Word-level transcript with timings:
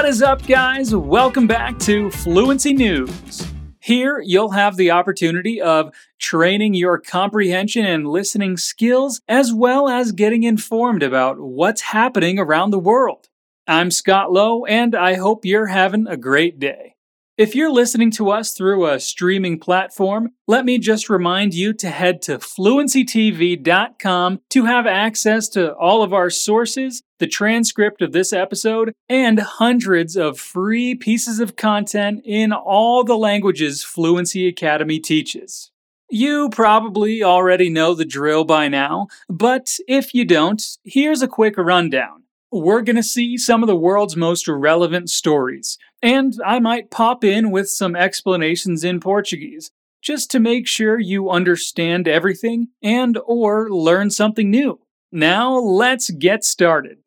What 0.00 0.08
is 0.08 0.22
up, 0.22 0.46
guys? 0.46 0.94
Welcome 0.94 1.46
back 1.46 1.78
to 1.80 2.10
Fluency 2.10 2.72
News. 2.72 3.46
Here, 3.80 4.18
you'll 4.24 4.52
have 4.52 4.78
the 4.78 4.92
opportunity 4.92 5.60
of 5.60 5.94
training 6.18 6.72
your 6.72 6.98
comprehension 6.98 7.84
and 7.84 8.08
listening 8.08 8.56
skills, 8.56 9.20
as 9.28 9.52
well 9.52 9.90
as 9.90 10.12
getting 10.12 10.44
informed 10.44 11.02
about 11.02 11.38
what's 11.38 11.82
happening 11.82 12.38
around 12.38 12.70
the 12.70 12.78
world. 12.78 13.28
I'm 13.66 13.90
Scott 13.90 14.32
Lowe, 14.32 14.64
and 14.64 14.94
I 14.94 15.16
hope 15.16 15.44
you're 15.44 15.66
having 15.66 16.06
a 16.06 16.16
great 16.16 16.58
day. 16.58 16.96
If 17.40 17.54
you're 17.54 17.72
listening 17.72 18.10
to 18.12 18.30
us 18.32 18.52
through 18.52 18.86
a 18.86 19.00
streaming 19.00 19.60
platform, 19.60 20.32
let 20.46 20.66
me 20.66 20.76
just 20.76 21.08
remind 21.08 21.54
you 21.54 21.72
to 21.72 21.88
head 21.88 22.20
to 22.24 22.36
fluencytv.com 22.36 24.40
to 24.50 24.64
have 24.66 24.86
access 24.86 25.48
to 25.48 25.74
all 25.76 26.02
of 26.02 26.12
our 26.12 26.28
sources, 26.28 27.02
the 27.18 27.26
transcript 27.26 28.02
of 28.02 28.12
this 28.12 28.34
episode, 28.34 28.92
and 29.08 29.40
hundreds 29.40 30.16
of 30.16 30.38
free 30.38 30.94
pieces 30.94 31.40
of 31.40 31.56
content 31.56 32.20
in 32.26 32.52
all 32.52 33.04
the 33.04 33.16
languages 33.16 33.82
Fluency 33.82 34.46
Academy 34.46 35.00
teaches. 35.00 35.70
You 36.10 36.50
probably 36.50 37.22
already 37.22 37.70
know 37.70 37.94
the 37.94 38.04
drill 38.04 38.44
by 38.44 38.68
now, 38.68 39.06
but 39.30 39.78
if 39.88 40.12
you 40.12 40.26
don't, 40.26 40.62
here's 40.84 41.22
a 41.22 41.26
quick 41.26 41.56
rundown 41.56 42.24
we're 42.52 42.82
going 42.82 42.96
to 42.96 43.02
see 43.02 43.38
some 43.38 43.62
of 43.62 43.68
the 43.68 43.76
world's 43.76 44.16
most 44.16 44.48
relevant 44.48 45.08
stories, 45.08 45.78
and 46.02 46.34
I 46.44 46.58
might 46.60 46.90
pop 46.90 47.24
in 47.24 47.50
with 47.50 47.68
some 47.68 47.94
explanations 47.94 48.84
in 48.84 49.00
Portuguese, 49.00 49.70
just 50.00 50.30
to 50.30 50.40
make 50.40 50.66
sure 50.66 50.98
you 50.98 51.30
understand 51.30 52.08
everything 52.08 52.68
and 52.82 53.18
or 53.26 53.70
learn 53.70 54.10
something 54.10 54.50
new. 54.50 54.80
Now, 55.12 55.54
let's 55.58 56.10
get 56.10 56.44
started. 56.44 56.98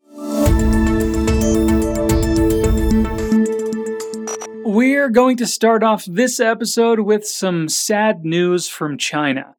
We're 4.65 5.09
going 5.09 5.37
to 5.37 5.47
start 5.47 5.83
off 5.83 6.05
this 6.05 6.39
episode 6.39 6.99
with 7.01 7.27
some 7.27 7.69
sad 7.69 8.25
news 8.25 8.67
from 8.67 8.97
China. 8.97 9.55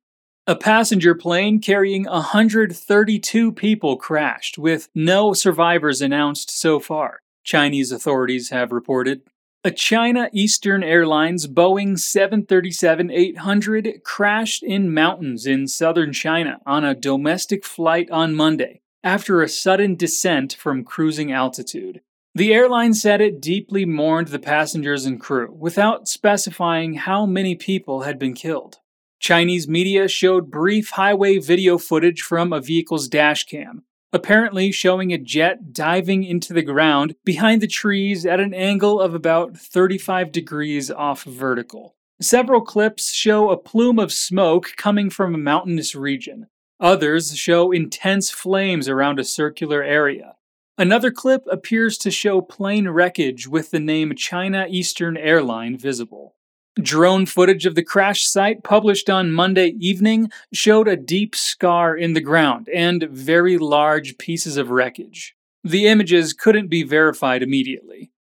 A 0.46 0.56
passenger 0.56 1.14
plane 1.14 1.60
carrying 1.60 2.04
132 2.04 3.52
people 3.52 3.96
crashed, 3.96 4.58
with 4.58 4.88
no 4.94 5.32
survivors 5.32 6.02
announced 6.02 6.50
so 6.50 6.78
far, 6.78 7.20
Chinese 7.44 7.92
authorities 7.92 8.50
have 8.50 8.72
reported. 8.72 9.22
A 9.62 9.70
China 9.70 10.28
Eastern 10.32 10.82
Airlines 10.82 11.46
Boeing 11.46 11.98
737 11.98 13.10
800 13.10 14.00
crashed 14.04 14.62
in 14.62 14.92
mountains 14.92 15.46
in 15.46 15.68
southern 15.68 16.12
China 16.12 16.60
on 16.66 16.84
a 16.84 16.94
domestic 16.94 17.64
flight 17.64 18.10
on 18.10 18.34
Monday 18.34 18.80
after 19.02 19.42
a 19.42 19.48
sudden 19.48 19.94
descent 19.94 20.54
from 20.54 20.84
cruising 20.84 21.30
altitude. 21.30 22.00
The 22.34 22.52
airline 22.52 22.94
said 22.94 23.20
it 23.20 23.40
deeply 23.40 23.84
mourned 23.84 24.28
the 24.28 24.38
passengers 24.40 25.06
and 25.06 25.20
crew, 25.20 25.54
without 25.56 26.08
specifying 26.08 26.94
how 26.94 27.26
many 27.26 27.54
people 27.54 28.02
had 28.02 28.18
been 28.18 28.34
killed. 28.34 28.80
Chinese 29.20 29.68
media 29.68 30.08
showed 30.08 30.50
brief 30.50 30.90
highway 30.90 31.38
video 31.38 31.78
footage 31.78 32.22
from 32.22 32.52
a 32.52 32.60
vehicle's 32.60 33.08
dashcam, 33.08 33.82
apparently 34.14 34.70
showing 34.70 35.12
a 35.12 35.18
jet 35.18 35.72
diving 35.72 36.22
into 36.22 36.52
the 36.54 36.62
ground 36.62 37.16
behind 37.24 37.60
the 37.60 37.66
trees 37.66 38.24
at 38.24 38.38
an 38.38 38.54
angle 38.54 39.00
of 39.00 39.12
about 39.12 39.56
35 39.56 40.30
degrees 40.30 40.88
off 40.88 41.24
vertical. 41.24 41.96
Several 42.20 42.60
clips 42.60 43.12
show 43.12 43.50
a 43.50 43.56
plume 43.56 43.98
of 43.98 44.12
smoke 44.12 44.70
coming 44.76 45.10
from 45.10 45.34
a 45.34 45.38
mountainous 45.38 45.96
region. 45.96 46.46
Others 46.78 47.36
show 47.36 47.72
intense 47.72 48.30
flames 48.30 48.88
around 48.88 49.18
a 49.18 49.24
circular 49.24 49.82
area. 49.82 50.36
Another 50.78 51.10
clip 51.10 51.42
appears 51.50 51.98
to 51.98 52.10
show 52.12 52.40
plane 52.40 52.88
wreckage 52.88 53.48
with 53.48 53.72
the 53.72 53.80
name 53.80 54.14
China 54.14 54.66
Eastern 54.68 55.16
Airline 55.16 55.76
visible. 55.76 56.36
Drone 56.82 57.24
footage 57.24 57.66
of 57.66 57.76
the 57.76 57.84
crash 57.84 58.26
site 58.26 58.64
published 58.64 59.08
on 59.08 59.30
Monday 59.30 59.74
evening 59.78 60.30
showed 60.52 60.88
a 60.88 60.96
deep 60.96 61.36
scar 61.36 61.96
in 61.96 62.14
the 62.14 62.20
ground 62.20 62.68
and 62.68 63.08
very 63.10 63.58
large 63.58 64.18
pieces 64.18 64.56
of 64.56 64.70
wreckage. 64.70 65.36
The 65.62 65.86
images 65.86 66.32
couldn't 66.32 66.68
be 66.68 66.82
verified 66.82 67.42
immediately. 67.42 68.10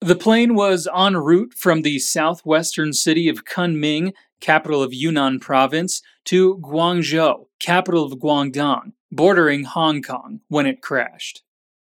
The 0.00 0.14
plane 0.14 0.54
was 0.54 0.86
en 0.96 1.16
route 1.16 1.54
from 1.54 1.82
the 1.82 1.98
southwestern 1.98 2.92
city 2.92 3.28
of 3.28 3.44
Kunming, 3.44 4.12
capital 4.40 4.80
of 4.80 4.94
Yunnan 4.94 5.40
province, 5.40 6.00
to 6.26 6.58
Guangzhou, 6.58 7.46
capital 7.58 8.04
of 8.04 8.20
Guangdong, 8.20 8.92
bordering 9.10 9.64
Hong 9.64 10.02
Kong, 10.02 10.40
when 10.46 10.66
it 10.66 10.82
crashed. 10.82 11.42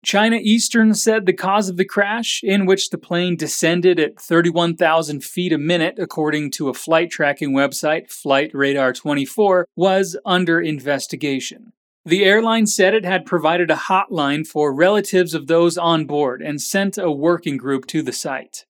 China 0.02 0.38
Eastern 0.40 0.94
said 0.94 1.26
the 1.26 1.32
cause 1.32 1.68
of 1.68 1.76
the 1.76 1.84
crash, 1.84 2.40
in 2.42 2.64
which 2.64 2.88
the 2.88 2.96
plane 2.96 3.36
descended 3.36 4.00
at 4.00 4.18
31,000 4.18 5.22
feet 5.22 5.52
a 5.52 5.58
minute, 5.58 5.98
according 5.98 6.50
to 6.52 6.70
a 6.70 6.74
flight 6.74 7.10
tracking 7.10 7.52
website, 7.52 8.10
Flight 8.10 8.50
Radar 8.54 8.94
24, 8.94 9.66
was 9.76 10.16
under 10.24 10.58
investigation. 10.60 11.72
The 12.06 12.24
airline 12.24 12.66
said 12.66 12.94
it 12.94 13.04
had 13.04 13.26
provided 13.26 13.70
a 13.70 13.76
hotline 13.76 14.46
for 14.46 14.74
relatives 14.74 15.34
of 15.34 15.48
those 15.48 15.76
on 15.76 16.06
board 16.06 16.40
and 16.40 16.62
sent 16.62 16.96
a 16.96 17.10
working 17.10 17.58
group 17.58 17.86
to 17.88 18.00
the 18.00 18.12
site. 18.12 18.64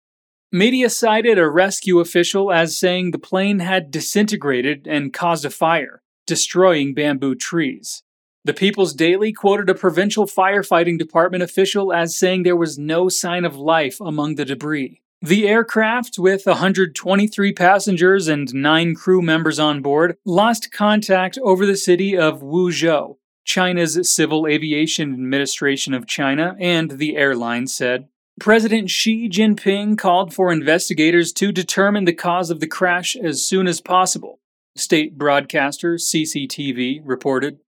Media 0.51 0.91
cited 0.91 1.39
a 1.39 1.49
rescue 1.49 2.01
official 2.01 2.51
as 2.51 2.77
saying 2.77 3.12
the 3.12 3.21
plane 3.21 3.61
had 3.61 3.93
disintegrated 3.93 4.89
and 4.89 5.12
caused 5.12 5.45
a 5.45 5.51
fire, 5.51 6.03
destroying 6.27 6.93
bamboo 6.93 7.37
trees. 7.37 8.03
The 8.43 8.55
People's 8.55 8.95
Daily 8.95 9.34
quoted 9.34 9.69
a 9.69 9.75
provincial 9.75 10.25
firefighting 10.25 10.99
department 10.99 11.43
official 11.43 11.93
as 11.93 12.17
saying 12.17 12.43
there 12.43 12.56
was 12.56 12.78
no 12.78 13.11
sign 13.11 13.45
of 13.45 13.56
life 13.56 14.01
among 14.01 14.37
the 14.37 14.47
debris. 14.47 15.03
The 15.21 15.47
aircraft, 15.47 16.19
with 16.19 16.47
123 16.47 17.53
passengers 17.53 18.29
and 18.29 18.55
9 18.55 18.95
crew 18.95 19.21
members 19.21 19.59
on 19.59 19.83
board, 19.83 20.17
lost 20.25 20.73
contact 20.73 21.37
over 21.43 21.67
the 21.67 21.77
city 21.77 22.17
of 22.17 22.41
Wuzhou, 22.41 23.19
China's 23.45 24.11
Civil 24.11 24.47
Aviation 24.47 25.12
Administration 25.12 25.93
of 25.93 26.06
China, 26.06 26.56
and 26.59 26.93
the 26.93 27.19
airline 27.19 27.67
said. 27.67 28.09
President 28.41 28.89
Xi 28.89 29.29
Jinping 29.29 29.99
called 29.99 30.33
for 30.33 30.50
investigators 30.50 31.31
to 31.34 31.53
determine 31.53 32.06
the 32.06 32.15
cause 32.15 32.49
of 32.49 32.61
the 32.61 32.67
crash 32.67 33.15
as 33.17 33.47
soon 33.47 33.67
as 33.67 33.83
possible. 33.83 34.41
State 34.77 35.19
broadcaster 35.19 35.97
CCTV 35.97 37.03
reported. 37.05 37.59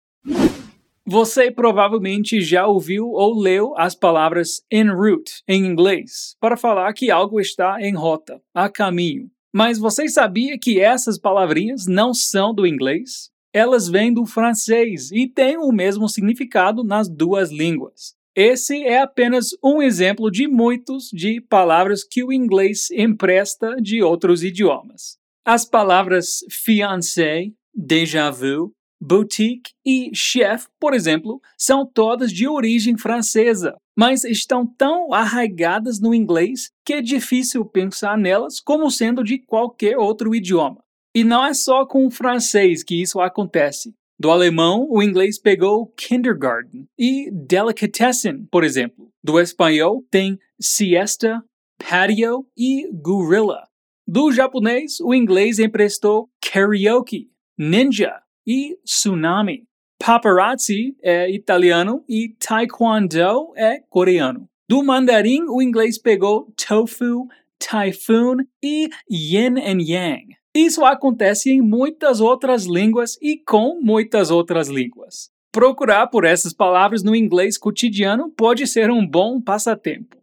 Você 1.13 1.51
provavelmente 1.51 2.41
já 2.41 2.67
ouviu 2.67 3.11
ou 3.11 3.39
leu 3.39 3.75
as 3.77 3.95
palavras 3.95 4.63
en 4.73 4.89
route 4.89 5.43
em 5.47 5.63
inglês 5.67 6.35
para 6.41 6.57
falar 6.57 6.91
que 6.95 7.11
algo 7.11 7.39
está 7.39 7.77
em 7.83 7.95
rota, 7.95 8.41
a 8.55 8.67
caminho. 8.71 9.31
Mas 9.53 9.79
você 9.79 10.09
sabia 10.09 10.59
que 10.59 10.81
essas 10.81 11.19
palavrinhas 11.19 11.87
não 11.87 12.15
são 12.15 12.55
do 12.55 12.67
inglês? 12.67 13.31
Elas 13.53 13.89
vêm 13.89 14.11
do 14.11 14.25
francês 14.25 15.13
e 15.13 15.29
têm 15.29 15.59
o 15.59 15.71
mesmo 15.71 16.09
significado 16.09 16.83
nas 16.83 17.11
duas 17.11 17.53
línguas. 17.53 18.15
Esse 18.35 18.83
é 18.83 19.03
apenas 19.03 19.51
um 19.63 19.83
exemplo 19.83 20.31
de 20.31 20.49
muitos 20.49 21.11
de 21.13 21.43
palavras 21.43 22.03
que 22.03 22.25
o 22.25 22.33
inglês 22.33 22.91
empresta 22.91 23.77
de 23.83 24.03
outros 24.03 24.43
idiomas. 24.43 25.19
As 25.45 25.67
palavras 25.67 26.39
fiancé, 26.49 27.49
déjà 27.75 28.31
vu, 28.31 28.73
boutique 29.03 29.73
e 29.85 30.11
chef, 30.15 30.69
por 30.79 30.95
exemplo, 30.95 31.41
são 31.59 31.85
todas 31.85 32.31
de 32.31 32.47
origem 32.47 32.97
francesa, 32.97 33.75
mas 33.99 34.23
estão 34.23 34.65
tão 34.65 35.13
arraigadas 35.13 36.01
no 36.01 36.15
inglês 36.15 36.71
que 36.87 36.93
é 36.95 37.03
difícil 37.03 37.65
pensar 37.65 38.17
nelas 38.17 38.61
como 38.61 38.89
sendo 38.93 39.25
de 39.25 39.41
qualquer 39.41 39.99
outro 39.99 40.33
idioma. 40.33 40.79
E 41.13 41.25
não 41.25 41.45
é 41.45 41.53
só 41.53 41.85
com 41.85 42.07
o 42.07 42.11
francês 42.11 42.85
que 42.85 43.03
isso 43.03 43.21
acontece. 43.21 43.93
Do 44.19 44.31
alemão, 44.31 44.87
o 44.89 45.03
inglês 45.03 45.37
pegou 45.37 45.89
kindergarten 45.97 46.87
e 46.97 47.29
delicatessen, 47.33 48.47
por 48.53 48.63
exemplo. 48.63 49.09
Do 49.23 49.41
espanhol, 49.41 50.05
tem 50.11 50.39
siesta, 50.61 51.43
patio 51.77 52.47
e 52.57 52.89
gorilla. 52.93 53.65
Do 54.07 54.31
japonês, 54.31 55.01
o 55.01 55.13
inglês 55.13 55.59
emprestou 55.59 56.29
karaoke, 56.41 57.29
ninja, 57.59 58.23
e 58.47 58.77
tsunami. 58.85 59.65
Paparazzi 59.99 60.97
é 61.03 61.31
italiano 61.31 62.05
e 62.09 62.35
taekwondo 62.39 63.53
é 63.57 63.81
coreano. 63.89 64.49
Do 64.69 64.83
mandarim, 64.83 65.45
o 65.49 65.63
inglês 65.63 65.99
pegou 65.99 66.53
tofu, 66.57 67.29
typhoon 67.59 68.39
e 68.63 68.89
yin 69.09 69.59
and 69.59 69.81
yang. 69.81 70.37
Isso 70.55 70.85
acontece 70.85 71.51
em 71.51 71.61
muitas 71.61 72.21
outras 72.21 72.67
línguas 72.67 73.17
e 73.23 73.39
com 73.39 73.81
muitas 73.81 74.31
outras 74.31 74.69
línguas. 74.69 75.31
Procurar 75.53 76.09
por 76.09 76.25
essas 76.25 76.53
palavras 76.53 77.03
no 77.03 77.15
inglês 77.15 77.57
cotidiano 77.57 78.31
pode 78.31 78.67
ser 78.67 78.91
um 78.91 79.07
bom 79.07 79.41
passatempo. 79.41 80.17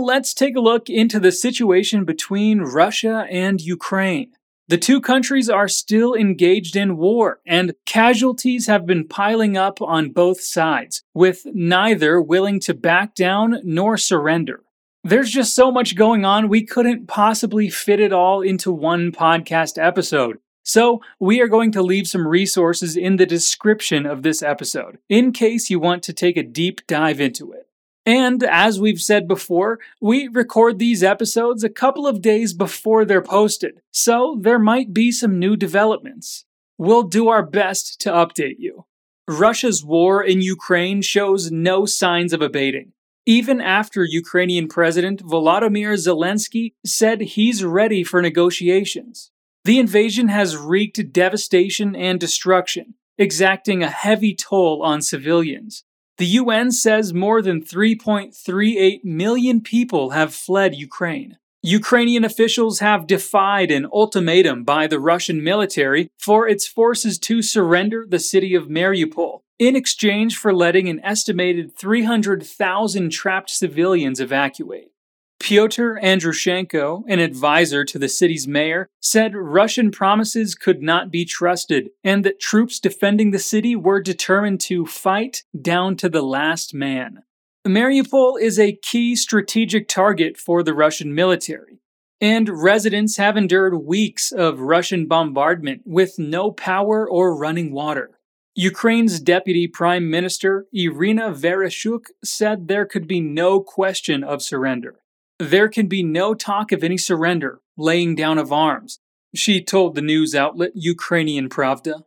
Let's 0.00 0.34
take 0.34 0.56
a 0.56 0.60
look 0.60 0.88
into 0.88 1.20
the 1.20 1.32
situation 1.32 2.04
between 2.04 2.60
Russia 2.60 3.26
and 3.30 3.60
Ukraine. 3.60 4.32
The 4.68 4.78
two 4.78 5.00
countries 5.00 5.50
are 5.50 5.66
still 5.66 6.14
engaged 6.14 6.76
in 6.76 6.96
war, 6.96 7.40
and 7.44 7.74
casualties 7.86 8.68
have 8.68 8.86
been 8.86 9.08
piling 9.08 9.56
up 9.56 9.82
on 9.82 10.12
both 10.12 10.40
sides, 10.40 11.02
with 11.12 11.44
neither 11.46 12.22
willing 12.22 12.60
to 12.60 12.74
back 12.74 13.16
down 13.16 13.60
nor 13.64 13.96
surrender. 13.96 14.62
There's 15.02 15.30
just 15.30 15.56
so 15.56 15.72
much 15.72 15.96
going 15.96 16.24
on, 16.24 16.48
we 16.48 16.64
couldn't 16.64 17.08
possibly 17.08 17.68
fit 17.68 17.98
it 17.98 18.12
all 18.12 18.42
into 18.42 18.70
one 18.70 19.10
podcast 19.10 19.76
episode. 19.76 20.38
So, 20.62 21.00
we 21.18 21.40
are 21.40 21.48
going 21.48 21.72
to 21.72 21.82
leave 21.82 22.06
some 22.06 22.28
resources 22.28 22.96
in 22.96 23.16
the 23.16 23.26
description 23.26 24.06
of 24.06 24.22
this 24.22 24.40
episode, 24.40 24.98
in 25.08 25.32
case 25.32 25.68
you 25.68 25.80
want 25.80 26.04
to 26.04 26.12
take 26.12 26.36
a 26.36 26.44
deep 26.44 26.86
dive 26.86 27.20
into 27.20 27.50
it. 27.50 27.66
And 28.06 28.42
as 28.42 28.80
we've 28.80 29.00
said 29.00 29.28
before, 29.28 29.78
we 30.00 30.28
record 30.28 30.78
these 30.78 31.02
episodes 31.02 31.62
a 31.62 31.68
couple 31.68 32.06
of 32.06 32.22
days 32.22 32.54
before 32.54 33.04
they're 33.04 33.22
posted, 33.22 33.82
so 33.92 34.38
there 34.40 34.58
might 34.58 34.94
be 34.94 35.12
some 35.12 35.38
new 35.38 35.56
developments. 35.56 36.46
We'll 36.78 37.02
do 37.02 37.28
our 37.28 37.44
best 37.44 38.00
to 38.00 38.10
update 38.10 38.56
you. 38.58 38.86
Russia's 39.28 39.84
war 39.84 40.24
in 40.24 40.40
Ukraine 40.40 41.02
shows 41.02 41.50
no 41.52 41.84
signs 41.84 42.32
of 42.32 42.40
abating. 42.40 42.92
Even 43.26 43.60
after 43.60 44.02
Ukrainian 44.02 44.66
President 44.66 45.22
Volodymyr 45.22 45.92
Zelensky 45.94 46.72
said 46.84 47.20
he's 47.20 47.62
ready 47.62 48.02
for 48.02 48.22
negotiations. 48.22 49.30
The 49.64 49.78
invasion 49.78 50.28
has 50.28 50.56
wreaked 50.56 51.12
devastation 51.12 51.94
and 51.94 52.18
destruction, 52.18 52.94
exacting 53.18 53.82
a 53.82 53.90
heavy 53.90 54.34
toll 54.34 54.82
on 54.82 55.02
civilians. 55.02 55.84
The 56.20 56.26
UN 56.26 56.70
says 56.70 57.14
more 57.14 57.40
than 57.40 57.64
3.38 57.64 59.02
million 59.04 59.62
people 59.62 60.10
have 60.10 60.34
fled 60.34 60.74
Ukraine. 60.74 61.38
Ukrainian 61.62 62.24
officials 62.24 62.80
have 62.80 63.06
defied 63.06 63.70
an 63.70 63.86
ultimatum 63.90 64.64
by 64.64 64.86
the 64.86 65.00
Russian 65.00 65.42
military 65.42 66.10
for 66.18 66.46
its 66.46 66.66
forces 66.66 67.18
to 67.20 67.40
surrender 67.40 68.04
the 68.06 68.18
city 68.18 68.54
of 68.54 68.68
Mariupol 68.68 69.40
in 69.58 69.74
exchange 69.74 70.36
for 70.36 70.52
letting 70.52 70.90
an 70.90 71.00
estimated 71.02 71.74
300,000 71.74 73.08
trapped 73.08 73.48
civilians 73.48 74.20
evacuate. 74.20 74.92
Pyotr 75.40 75.98
Andrushenko, 76.02 77.02
an 77.08 77.18
advisor 77.18 77.82
to 77.86 77.98
the 77.98 78.10
city's 78.10 78.46
mayor, 78.46 78.88
said 79.00 79.34
Russian 79.34 79.90
promises 79.90 80.54
could 80.54 80.82
not 80.82 81.10
be 81.10 81.24
trusted 81.24 81.88
and 82.04 82.24
that 82.24 82.38
troops 82.38 82.78
defending 82.78 83.30
the 83.30 83.38
city 83.38 83.74
were 83.74 84.02
determined 84.02 84.60
to 84.60 84.84
fight 84.84 85.42
down 85.60 85.96
to 85.96 86.10
the 86.10 86.22
last 86.22 86.74
man. 86.74 87.22
Mariupol 87.66 88.40
is 88.40 88.58
a 88.58 88.76
key 88.82 89.16
strategic 89.16 89.88
target 89.88 90.36
for 90.36 90.62
the 90.62 90.74
Russian 90.74 91.14
military, 91.14 91.80
and 92.20 92.48
residents 92.48 93.16
have 93.16 93.36
endured 93.36 93.84
weeks 93.84 94.32
of 94.32 94.60
Russian 94.60 95.06
bombardment 95.06 95.82
with 95.86 96.18
no 96.18 96.50
power 96.50 97.08
or 97.08 97.34
running 97.34 97.72
water. 97.72 98.10
Ukraine's 98.54 99.20
deputy 99.20 99.66
prime 99.66 100.10
minister, 100.10 100.66
Irina 100.72 101.30
Vereshchuk, 101.32 102.06
said 102.22 102.68
there 102.68 102.84
could 102.84 103.06
be 103.06 103.20
no 103.20 103.60
question 103.60 104.22
of 104.22 104.42
surrender. 104.42 104.96
There 105.40 105.70
can 105.70 105.86
be 105.86 106.02
no 106.02 106.34
talk 106.34 106.70
of 106.70 106.84
any 106.84 106.98
surrender, 106.98 107.62
laying 107.78 108.14
down 108.14 108.36
of 108.36 108.52
arms, 108.52 109.00
she 109.34 109.64
told 109.64 109.94
the 109.94 110.02
news 110.02 110.34
outlet 110.34 110.72
Ukrainian 110.74 111.48
Pravda. 111.48 112.02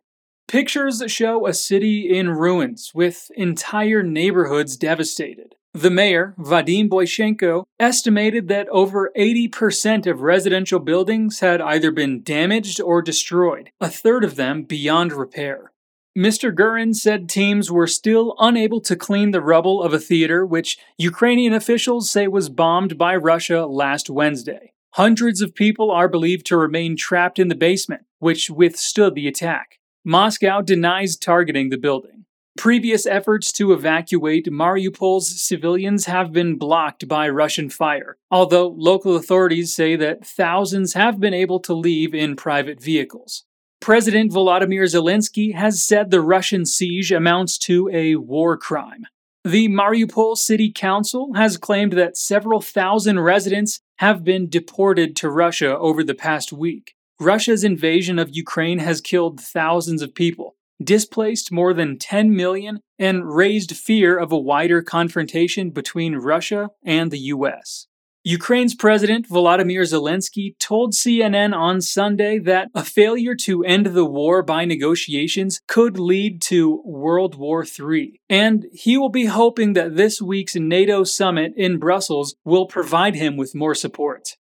Pictures 0.48 1.02
show 1.08 1.48
a 1.48 1.54
city 1.56 2.16
in 2.16 2.30
ruins, 2.30 2.92
with 2.94 3.32
entire 3.36 4.04
neighborhoods 4.04 4.78
devastated. 4.78 5.56
The 5.74 5.90
mayor, 5.90 6.36
Vadim 6.38 6.88
Boychenko, 6.88 7.64
estimated 7.80 8.50
that 8.50 8.70
over 8.70 9.12
80% 9.18 10.06
of 10.06 10.22
residential 10.22 10.80
buildings 10.80 11.40
had 11.40 11.60
either 11.60 11.90
been 11.90 12.22
damaged 12.22 12.80
or 12.80 13.02
destroyed, 13.02 13.72
a 13.82 13.90
third 13.90 14.24
of 14.24 14.36
them 14.36 14.62
beyond 14.62 15.12
repair. 15.12 15.73
Mr. 16.18 16.54
Gurin 16.54 16.94
said 16.96 17.28
teams 17.28 17.72
were 17.72 17.88
still 17.88 18.36
unable 18.38 18.80
to 18.82 18.96
clean 18.96 19.32
the 19.32 19.42
rubble 19.42 19.82
of 19.82 19.94
a 19.94 20.00
theater 20.00 20.46
which 20.46 20.78
Ukrainian 20.96 21.54
officials 21.54 22.12
say 22.12 22.28
was 22.28 22.50
bombed 22.50 23.00
by 23.00 23.16
Russia 23.16 23.66
last 23.66 24.12
Wednesday. 24.12 24.74
Hundreds 24.92 25.42
of 25.42 25.56
people 25.56 25.90
are 25.90 26.08
believed 26.08 26.46
to 26.46 26.56
remain 26.56 26.96
trapped 26.96 27.40
in 27.40 27.48
the 27.48 27.56
basement, 27.56 28.04
which 28.20 28.52
withstood 28.52 29.16
the 29.16 29.28
attack. 29.28 29.80
Moscow 30.06 30.62
denies 30.62 31.18
targeting 31.18 31.72
the 31.72 31.80
building. 31.80 32.26
Previous 32.56 33.08
efforts 33.08 33.52
to 33.54 33.74
evacuate 33.74 34.46
Mariupol's 34.46 35.42
civilians 35.42 36.06
have 36.06 36.32
been 36.32 36.60
blocked 36.60 37.08
by 37.08 37.28
Russian 37.28 37.72
fire, 37.72 38.18
although 38.30 38.68
local 38.68 39.16
authorities 39.16 39.74
say 39.74 39.96
that 39.96 40.24
thousands 40.24 40.94
have 40.94 41.20
been 41.20 41.34
able 41.34 41.60
to 41.62 41.74
leave 41.74 42.14
in 42.14 42.36
private 42.36 42.80
vehicles. 42.80 43.46
President 43.84 44.32
Volodymyr 44.32 44.86
Zelensky 44.86 45.54
has 45.56 45.84
said 45.84 46.10
the 46.10 46.22
Russian 46.22 46.66
siege 46.66 47.12
amounts 47.12 47.58
to 47.58 47.90
a 47.92 48.16
war 48.16 48.56
crime. 48.56 49.06
The 49.44 49.68
Mariupol 49.68 50.38
City 50.38 50.72
Council 50.72 51.34
has 51.34 51.58
claimed 51.58 51.92
that 51.92 52.16
several 52.16 52.62
thousand 52.62 53.20
residents 53.20 53.82
have 53.98 54.24
been 54.24 54.48
deported 54.48 55.18
to 55.18 55.30
Russia 55.30 55.78
over 55.78 56.02
the 56.02 56.16
past 56.16 56.54
week. 56.54 56.94
Russia's 57.20 57.66
invasion 57.66 58.20
of 58.20 58.34
Ukraine 58.34 58.80
has 58.80 59.02
killed 59.02 59.42
thousands 59.42 60.02
of 60.02 60.16
people, 60.16 60.56
displaced 60.82 61.52
more 61.52 61.74
than 61.74 62.00
10 62.00 62.34
million, 62.34 62.80
and 62.98 63.36
raised 63.36 63.76
fear 63.76 64.18
of 64.18 64.32
a 64.32 64.40
wider 64.40 64.82
confrontation 64.82 65.72
between 65.72 66.16
Russia 66.16 66.70
and 66.86 67.12
the 67.12 67.20
US. 67.20 67.88
Ukraine's 68.26 68.74
President 68.74 69.28
Volodymyr 69.28 69.84
Zelensky 69.84 70.58
told 70.58 70.94
CNN 70.94 71.54
on 71.54 71.82
Sunday 71.82 72.40
that 72.40 72.70
a 72.74 72.82
failure 72.82 73.36
to 73.44 73.66
end 73.66 73.88
the 73.88 74.06
war 74.06 74.42
by 74.42 74.64
negotiations 74.64 75.60
could 75.68 76.00
lead 76.00 76.42
to 76.44 76.82
World 76.86 77.36
War 77.36 77.66
III, 77.66 78.22
and 78.30 78.66
he 78.72 78.96
will 78.96 79.10
be 79.10 79.26
hoping 79.26 79.74
that 79.74 79.98
this 79.98 80.22
week's 80.22 80.56
NATO 80.56 81.04
summit 81.04 81.52
in 81.58 81.80
Brussels 81.80 82.36
will 82.46 82.66
provide 82.66 83.16
him 83.16 83.36
with 83.36 83.54
more 83.54 83.76
support. 83.76 84.38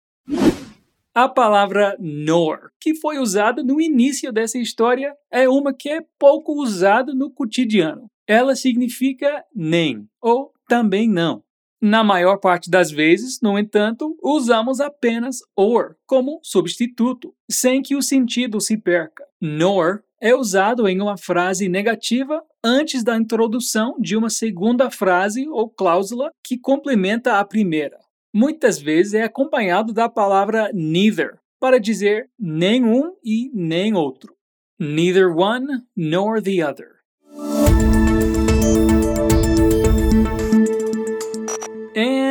A 1.15 1.27
palavra 1.31 1.97
nor, 1.99 2.73
que 2.79 2.94
foi 2.94 3.17
usada 3.19 3.62
no 3.62 3.81
início 3.81 4.31
dessa 4.31 4.59
história, 4.59 5.15
é 5.31 5.49
uma 5.49 5.73
que 5.73 5.88
é 5.88 6.03
pouco 6.19 6.53
usada 6.53 7.15
no 7.15 7.31
cotidiano. 7.31 8.11
Ela 8.27 8.55
significa 8.55 9.43
nem 9.55 10.06
ou 10.21 10.53
também 10.69 11.09
não. 11.09 11.43
Na 11.81 12.05
maior 12.05 12.37
parte 12.38 12.69
das 12.69 12.91
vezes, 12.91 13.41
no 13.41 13.59
entanto, 13.59 14.15
usamos 14.23 14.81
apenas 14.81 15.38
or 15.56 15.97
como 16.06 16.38
substituto, 16.43 17.35
sem 17.50 17.81
que 17.81 17.97
o 17.97 18.03
sentido 18.03 18.61
se 18.61 18.77
perca. 18.77 19.25
Nor 19.41 20.05
é 20.21 20.34
usado 20.34 20.87
em 20.87 21.01
uma 21.01 21.17
frase 21.17 21.70
negativa 21.70 22.43
antes 22.63 23.03
da 23.03 23.17
introdução 23.17 23.96
de 23.99 24.15
uma 24.15 24.29
segunda 24.29 24.91
frase 24.91 25.49
ou 25.49 25.70
cláusula 25.70 26.31
que 26.44 26.58
complementa 26.58 27.39
a 27.39 27.44
primeira. 27.46 27.99
Muitas 28.32 28.79
vezes 28.79 29.15
é 29.15 29.22
acompanhado 29.22 29.94
da 29.94 30.08
palavra 30.08 30.70
neither, 30.75 31.39
para 31.58 31.81
dizer 31.81 32.29
nenhum 32.39 33.15
e 33.25 33.51
nem 33.55 33.94
outro. 33.94 34.37
Neither 34.79 35.34
one 35.34 35.82
nor 35.96 36.43
the 36.43 36.63
other. 36.63 37.00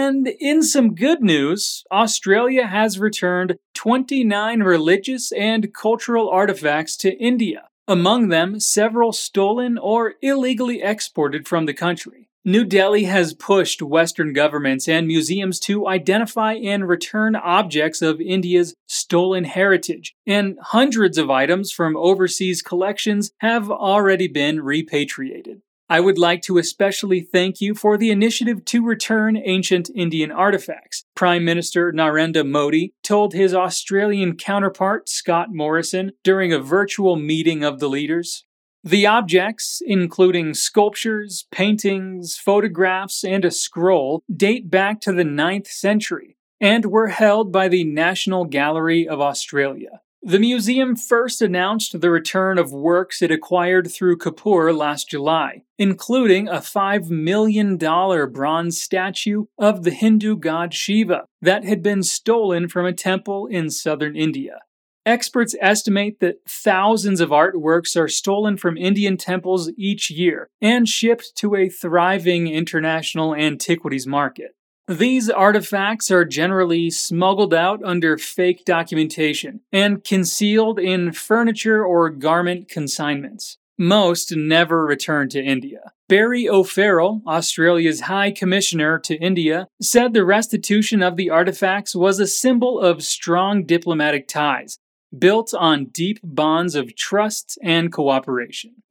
And 0.10 0.28
in 0.40 0.64
some 0.64 0.96
good 0.96 1.22
news, 1.22 1.84
Australia 1.92 2.66
has 2.66 2.98
returned 2.98 3.60
29 3.76 4.64
religious 4.64 5.32
and 5.32 5.72
cultural 5.72 6.32
artifacts 6.32 6.98
to 6.98 7.16
India, 7.20 7.68
among 7.88 8.30
them 8.30 8.60
several 8.60 9.12
stolen 9.12 9.78
or 9.78 10.16
illegally 10.24 10.82
exported 10.82 11.48
from 11.48 11.68
the 11.68 11.76
country. 11.76 12.28
New 12.44 12.66
Delhi 12.66 13.04
has 13.04 13.36
pushed 13.36 13.84
Western 13.84 14.34
governments 14.34 14.88
and 14.90 15.06
museums 15.06 15.60
to 15.60 15.88
identify 15.88 16.54
and 16.54 16.88
return 16.88 17.36
objects 17.36 18.02
of 18.02 18.20
India's 18.20 18.74
stolen 18.88 19.44
heritage, 19.44 20.16
and 20.26 20.58
hundreds 20.60 21.20
of 21.20 21.30
items 21.30 21.72
from 21.72 21.96
overseas 21.96 22.64
collections 22.64 23.30
have 23.42 23.70
already 23.70 24.28
been 24.28 24.60
repatriated. 24.60 25.62
I 25.92 26.00
would 26.00 26.20
like 26.20 26.44
to 26.44 26.60
especially 26.60 27.22
thank 27.22 27.62
you 27.62 27.74
for 27.74 27.98
the 27.98 28.12
initiative 28.12 28.64
to 28.66 28.86
return 28.86 29.36
ancient 29.38 29.90
Indian 29.96 30.32
artifacts. 30.32 31.04
Prime 31.16 31.44
Minister 31.44 31.92
Narendra 31.92 32.48
Modi 32.48 32.94
told 33.02 33.34
his 33.34 33.56
Australian 33.56 34.38
counterpart 34.38 35.10
Scott 35.10 35.48
Morrison 35.52 36.12
during 36.24 36.54
a 36.54 36.60
virtual 36.60 37.16
meeting 37.16 37.64
of 37.64 37.80
the 37.80 37.90
leaders. 37.90 38.46
The 38.84 39.08
objects, 39.08 39.82
including 39.84 40.54
sculptures, 40.54 41.48
paintings, 41.52 42.38
photographs, 42.38 43.24
and 43.24 43.44
a 43.44 43.50
scroll, 43.50 44.22
date 44.34 44.70
back 44.70 45.02
to 45.02 45.12
the 45.12 45.24
9th 45.24 45.68
century 45.68 46.38
and 46.62 46.86
were 46.86 47.08
held 47.08 47.52
by 47.52 47.68
the 47.68 47.84
National 47.84 48.46
Gallery 48.46 49.08
of 49.08 49.20
Australia. 49.20 50.02
The 50.22 50.40
museum 50.40 50.98
first 50.98 51.42
announced 51.42 52.02
the 52.02 52.12
return 52.12 52.58
of 52.58 52.74
works 52.74 53.22
it 53.22 53.32
acquired 53.32 53.90
through 53.90 54.18
Kapoor 54.18 54.76
last 54.76 55.10
July, 55.10 55.64
including 55.78 56.50
a 56.50 56.56
$5 56.56 57.10
million 57.10 57.78
bronze 57.78 58.82
statue 58.82 59.46
of 59.58 59.84
the 59.84 59.92
Hindu 59.92 60.36
god 60.36 60.74
Shiva 60.74 61.24
that 61.42 61.64
had 61.64 61.82
been 61.82 62.04
stolen 62.04 62.68
from 62.68 62.86
a 62.86 62.92
temple 62.92 63.48
in 63.48 63.70
southern 63.70 64.18
India. 64.18 64.60
Experts 65.06 65.56
estimate 65.62 66.20
that 66.20 66.42
thousands 66.46 67.22
of 67.22 67.30
artworks 67.30 67.96
are 67.96 68.10
stolen 68.10 68.58
from 68.58 68.76
Indian 68.76 69.16
temples 69.16 69.72
each 69.78 70.12
year 70.12 70.50
and 70.62 70.90
shipped 70.90 71.32
to 71.38 71.56
a 71.56 71.70
thriving 71.70 72.48
international 72.48 73.34
antiquities 73.34 74.06
market. 74.06 74.52
These 74.90 75.30
artifacts 75.30 76.10
are 76.10 76.26
generally 76.26 76.90
smuggled 76.90 77.54
out 77.54 77.80
under 77.84 78.18
fake 78.18 78.66
documentation 78.66 79.60
and 79.72 80.04
concealed 80.04 80.80
in 80.80 81.12
furniture 81.12 81.86
or 81.86 82.10
garment 82.10 82.70
consignments. 82.70 83.60
Most 83.78 84.36
never 84.36 84.84
return 84.84 85.30
to 85.30 85.44
India. 85.44 85.92
Barry 86.08 86.50
O'Farrell, 86.50 87.22
Australia's 87.28 88.02
High 88.02 88.32
Commissioner 88.32 88.98
to 89.02 89.16
India, 89.18 89.68
said 89.80 90.16
the 90.16 90.26
restitution 90.26 91.04
of 91.04 91.18
the 91.18 91.30
artifacts 91.30 91.96
was 91.96 92.20
a 92.20 92.26
symbol 92.26 92.80
of 92.80 93.04
strong 93.04 93.66
diplomatic 93.66 94.28
ties, 94.28 94.80
built 95.16 95.54
on 95.54 95.86
deep 95.94 96.18
bonds 96.24 96.74
of 96.74 96.96
trust 96.96 97.60
and 97.62 97.94
cooperation. 97.94 98.82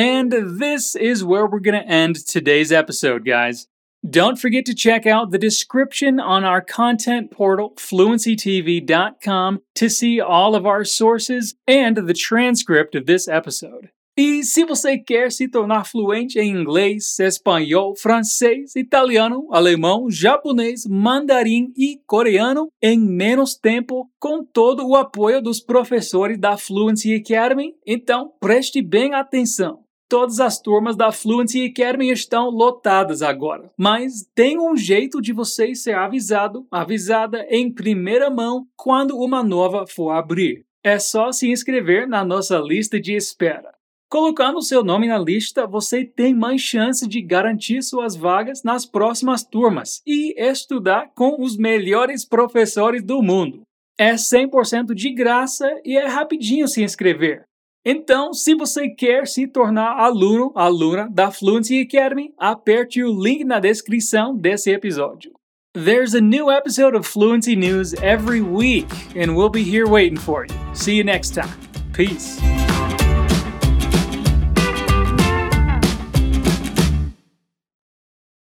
And 0.00 0.32
this 0.32 0.96
is 0.96 1.22
where 1.22 1.46
we're 1.46 1.60
going 1.60 1.78
to 1.78 1.86
end 1.86 2.26
today's 2.26 2.72
episode, 2.72 3.22
guys. 3.22 3.68
Don't 4.08 4.38
forget 4.38 4.64
to 4.64 4.74
check 4.74 5.06
out 5.06 5.30
the 5.30 5.36
description 5.36 6.18
on 6.18 6.42
our 6.42 6.62
content 6.62 7.30
portal, 7.30 7.74
fluencytv.com, 7.76 9.60
to 9.74 9.90
see 9.90 10.18
all 10.18 10.54
of 10.54 10.64
our 10.64 10.86
sources 10.86 11.54
and 11.68 11.98
the 11.98 12.14
transcript 12.14 12.94
of 12.94 13.04
this 13.04 13.28
episode. 13.28 13.90
E 14.16 14.42
se 14.42 14.64
você 14.64 14.96
quer 14.96 15.30
se 15.30 15.46
tornar 15.48 15.84
fluente 15.84 16.38
em 16.38 16.50
inglês, 16.50 17.18
espanhol, 17.18 17.94
francês, 17.94 18.74
italiano, 18.74 19.48
alemão, 19.52 20.10
japonês, 20.10 20.86
mandarim 20.86 21.74
e 21.76 22.00
coreano 22.06 22.72
em 22.82 22.98
menos 22.98 23.54
tempo, 23.54 24.10
com 24.18 24.42
todo 24.42 24.88
o 24.88 24.96
apoio 24.96 25.42
dos 25.42 25.60
professores 25.60 26.38
da 26.38 26.56
Fluency 26.56 27.14
Academy, 27.14 27.74
então 27.86 28.32
preste 28.40 28.80
bem 28.80 29.12
atenção. 29.12 29.84
Todas 30.10 30.40
as 30.40 30.60
turmas 30.60 30.96
da 30.96 31.12
Fluency 31.12 31.66
Academy 31.66 32.10
estão 32.10 32.50
lotadas 32.50 33.22
agora, 33.22 33.70
mas 33.78 34.28
tem 34.34 34.58
um 34.58 34.76
jeito 34.76 35.22
de 35.22 35.32
você 35.32 35.72
ser 35.72 35.94
avisado, 35.94 36.66
avisada 36.68 37.46
em 37.48 37.72
primeira 37.72 38.28
mão 38.28 38.66
quando 38.76 39.16
uma 39.16 39.40
nova 39.40 39.86
for 39.86 40.10
abrir. 40.10 40.64
É 40.82 40.98
só 40.98 41.30
se 41.30 41.48
inscrever 41.48 42.08
na 42.08 42.24
nossa 42.24 42.58
lista 42.58 42.98
de 42.98 43.14
espera. 43.14 43.72
Colocando 44.10 44.60
seu 44.60 44.82
nome 44.82 45.06
na 45.06 45.16
lista, 45.16 45.64
você 45.64 46.04
tem 46.04 46.34
mais 46.34 46.60
chance 46.60 47.06
de 47.06 47.22
garantir 47.22 47.80
suas 47.80 48.16
vagas 48.16 48.64
nas 48.64 48.84
próximas 48.84 49.44
turmas 49.44 50.02
e 50.04 50.34
estudar 50.36 51.12
com 51.14 51.40
os 51.40 51.56
melhores 51.56 52.24
professores 52.24 53.04
do 53.04 53.22
mundo. 53.22 53.62
É 53.96 54.14
100% 54.14 54.92
de 54.92 55.14
graça 55.14 55.70
e 55.84 55.96
é 55.96 56.08
rapidinho 56.08 56.66
se 56.66 56.82
inscrever. 56.82 57.44
Então, 57.84 58.34
se 58.34 58.54
você 58.54 58.90
quer 58.90 59.26
se 59.26 59.46
tornar 59.46 59.98
aluno, 59.98 60.52
aluna 60.54 61.08
da 61.10 61.30
Fluency 61.30 61.80
Academy, 61.80 62.30
aperte 62.38 63.02
o 63.02 63.10
link 63.10 63.42
na 63.42 63.58
descrição 63.58 64.36
desse 64.36 64.70
episódio. 64.70 65.32
There's 65.72 66.14
a 66.14 66.20
new 66.20 66.50
episode 66.50 66.94
of 66.94 67.08
Fluency 67.08 67.56
News 67.56 67.94
every 68.02 68.42
week, 68.42 68.88
and 69.16 69.34
we'll 69.34 69.50
be 69.50 69.62
here 69.62 69.88
waiting 69.88 70.18
for 70.18 70.44
you. 70.44 70.74
See 70.74 70.96
you 70.96 71.04
next 71.04 71.32
time. 71.32 71.54
Peace. 71.92 72.38